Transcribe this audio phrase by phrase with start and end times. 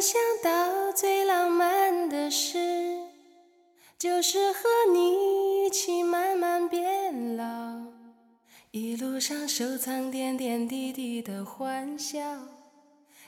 [0.00, 2.58] 想到最浪漫的事，
[3.98, 4.60] 就是和
[4.90, 7.44] 你一起慢慢变老，
[8.70, 12.18] 一路上收藏点点滴滴的欢笑，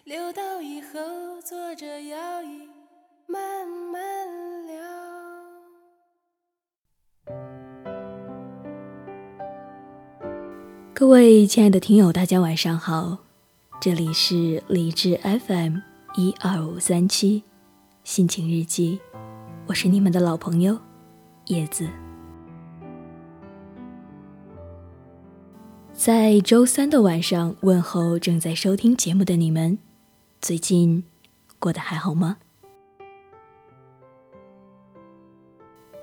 [0.05, 2.71] 留到以后坐着摇椅
[3.27, 4.83] 慢慢聊。
[10.95, 13.19] 各位亲爱的听友，大家晚上好，
[13.79, 17.43] 这里是理智 FM 一二五三七
[18.05, 19.01] 心情日记，
[19.67, 20.79] 我是你们的老朋友
[21.47, 21.89] 叶子。
[25.95, 29.79] 在周三的晚上问候正在收听节目的你们，
[30.43, 31.03] 最近
[31.59, 32.37] 过得还好吗？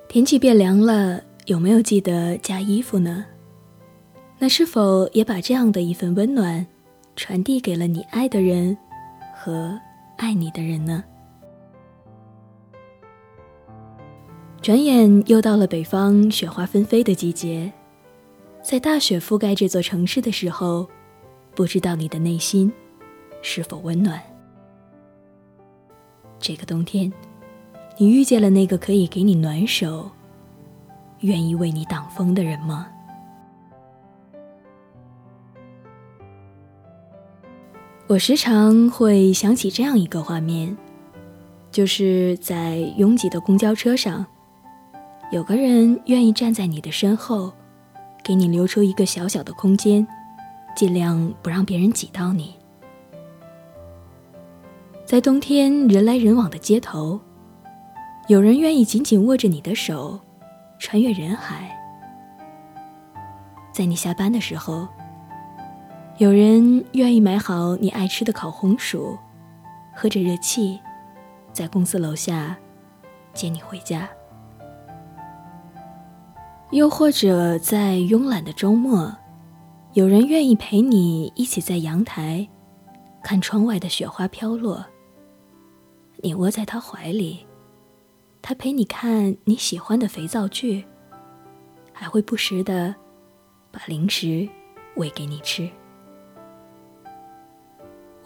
[0.08, 3.24] 天气变凉了，有没有记得加衣服呢？
[4.40, 6.66] 那是否也把这样的一份温暖，
[7.16, 8.76] 传递给了你爱的人
[9.36, 9.80] 和
[10.20, 11.02] 爱你的人呢？
[14.62, 17.72] 转眼又到了北方雪花纷飞的季节，
[18.62, 20.86] 在大雪覆盖这座城市的时候，
[21.56, 22.70] 不知道你的内心
[23.42, 24.22] 是否温暖？
[26.38, 27.12] 这个冬天，
[27.98, 30.12] 你遇见了那个可以给你暖手、
[31.22, 32.88] 愿意为你挡风的人吗？
[38.10, 40.76] 我时常会想起这样一个画面，
[41.70, 44.26] 就是在拥挤的公交车上，
[45.32, 47.54] 有个人愿意站在你的身后，
[48.24, 50.08] 给你留出一个小小的空间，
[50.76, 52.56] 尽量不让别人挤到你。
[55.06, 57.22] 在冬天人来人往的街头，
[58.28, 60.20] 有人愿意紧紧握着你的手，
[60.80, 61.78] 穿越人海。
[63.72, 64.88] 在你下班的时候。
[66.20, 69.18] 有人愿意买好你爱吃的烤红薯，
[69.96, 70.78] 喝着热气，
[71.54, 72.58] 在公司楼下
[73.34, 74.10] 接你回家。
[76.72, 79.16] 又或者在慵懒的周末，
[79.94, 82.46] 有人愿意陪你一起在阳台
[83.24, 84.86] 看窗外的雪花飘落。
[86.18, 87.48] 你窝在他怀里，
[88.42, 90.84] 他陪你看你喜欢的肥皂剧，
[91.94, 92.94] 还会不时的
[93.72, 94.46] 把零食
[94.98, 95.70] 喂给你吃。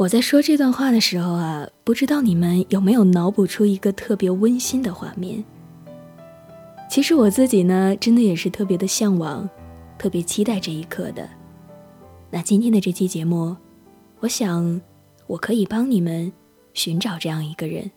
[0.04, 5.42] 我在说这段话的时候啊，不知道你们有没有脑补出一个特别温馨的画面。
[6.90, 9.50] 其实我自己呢，真的也是特别的向往，
[9.98, 11.30] 特别期待这一刻的。
[12.30, 13.56] 那今天的这期节目，
[14.20, 14.82] 我想
[15.26, 16.30] 我可以帮你们
[16.74, 17.90] 寻找这样一个人，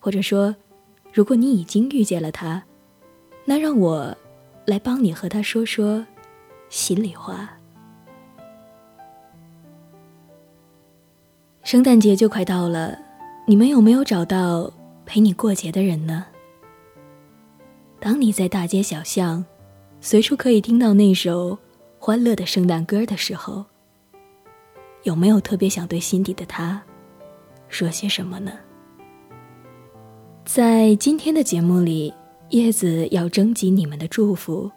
[0.00, 0.56] 或者说，
[1.12, 2.60] 如果你已经遇见了他，
[3.44, 4.12] 那让我
[4.64, 6.04] 来帮你和他说说
[6.68, 7.55] 心里话。
[11.66, 12.96] 圣诞节就快到了，
[13.44, 14.72] 你们有没有找到
[15.04, 16.24] 陪你过节的人呢？
[17.98, 19.44] 当你在大街小巷，
[20.00, 21.58] 随处可以听到那首
[21.98, 23.64] 欢乐的圣诞歌的时候，
[25.02, 26.80] 有没有特别想对心底的他
[27.68, 28.52] 说些什么呢？
[30.44, 32.14] 在今天的节目里，
[32.50, 34.70] 叶子要征集你们的祝福，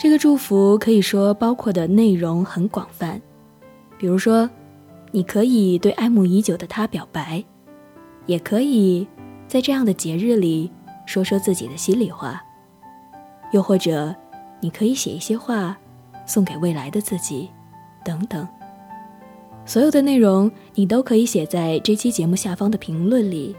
[0.00, 3.20] 这个祝福可以说包括的内容很广泛，
[3.98, 4.48] 比如说。
[5.12, 7.42] 你可以对爱慕已久的他表白，
[8.26, 9.08] 也可以
[9.48, 10.70] 在这样的节日里
[11.04, 12.40] 说说自己的心里话，
[13.52, 14.14] 又或者
[14.60, 15.76] 你可以写一些话
[16.26, 17.50] 送给未来的自己，
[18.04, 18.46] 等等。
[19.66, 23.56] 所有的内容你都可以写在这期节目下方的评论里。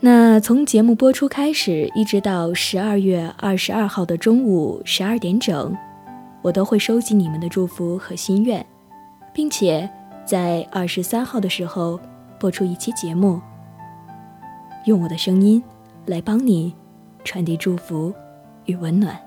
[0.00, 5.74] 那从节目播出开始，一直到十二月二十二号的中午十二点整，
[6.42, 8.64] 我都会收集你们的祝福和心愿，
[9.32, 9.88] 并且。
[10.28, 11.98] 在二十三号的时候
[12.38, 13.40] 播出一期节目，
[14.84, 15.62] 用我的声音
[16.04, 16.74] 来帮你
[17.24, 18.12] 传递祝福
[18.66, 19.18] 与温暖。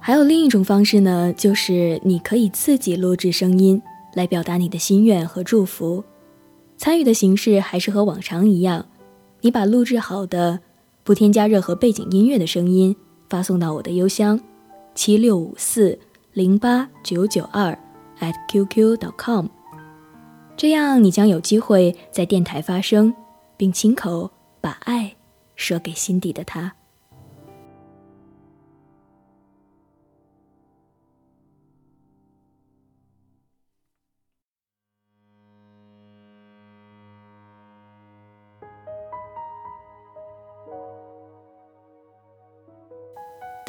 [0.00, 3.80] 还有另一种方式呢，就是你可以自己录制声音
[4.14, 6.02] 来表达你的心愿和祝福。
[6.76, 8.84] 参与的形式还是和往常一样，
[9.42, 10.58] 你把录制好的、
[11.04, 12.96] 不添加任何背景音乐的声音
[13.30, 14.40] 发送到我的邮箱
[14.96, 15.96] 七六五四。
[16.38, 17.76] 零八九九二
[18.20, 19.46] at qq.com，
[20.56, 23.12] 这样你将有机会在电台发声，
[23.56, 24.30] 并亲口
[24.60, 25.16] 把爱
[25.56, 26.72] 说给心底的他。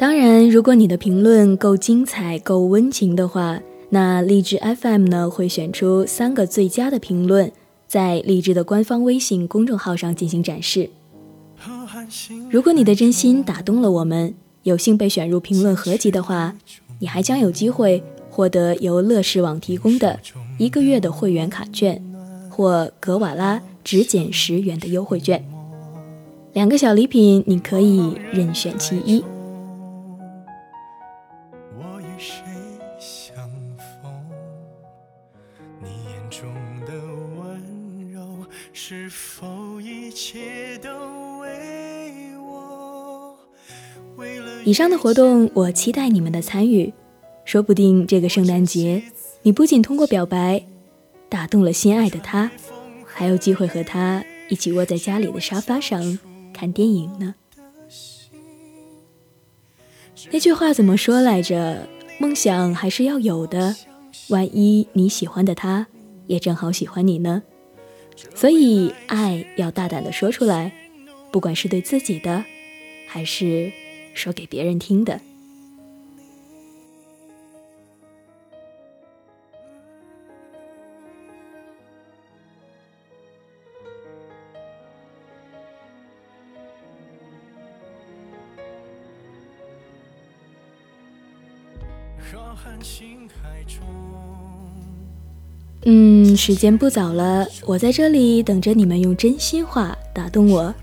[0.00, 3.60] 当然，如果你的评论够精彩、够温情的话，
[3.90, 7.52] 那荔枝 FM 呢会选出三个最佳的评论，
[7.86, 10.88] 在荔枝的官方微信公众号上进行展示。
[12.48, 16.56] 如果你的真心打动了我们，有幸被选入评论合集的话，
[16.98, 20.18] 你还将有机会获得由乐视网提供的
[20.56, 22.02] 一个月的会员卡券，
[22.48, 25.44] 或格瓦拉只减十元的优惠券。
[26.54, 29.22] 两个小礼品，你可以任选其一。
[44.64, 46.92] 以上的活动，我期待你们的参与。
[47.44, 49.02] 说不定这个圣诞节，
[49.42, 50.64] 你不仅通过表白
[51.28, 52.50] 打动了心爱的他，
[53.04, 56.18] 还有机会和他一起窝在家里的沙发上
[56.52, 57.34] 看电影呢。
[60.32, 61.88] 那句话怎么说来着？
[62.18, 63.76] 梦想还是要有的，
[64.28, 65.86] 万一你喜欢的他
[66.26, 67.42] 也正好喜欢你呢？
[68.34, 70.72] 所以，爱要大胆的说出来，
[71.30, 72.44] 不管是对自己的，
[73.08, 73.72] 还是。
[74.12, 75.20] 说给别人听的。
[92.18, 94.49] 浩瀚星海中
[95.84, 100.74] 嗯，时间不早了，我在这里等着你们用真心话打动我。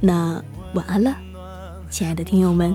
[0.00, 0.42] 那
[0.74, 1.16] 晚安了。
[1.88, 2.74] 亲爱的听友们。